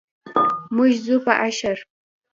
موږ 0.75 0.91
ځو 1.05 1.15
په 1.25 1.33
اشر. 1.47 1.77